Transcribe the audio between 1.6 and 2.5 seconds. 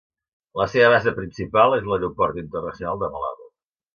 és l'Aeroport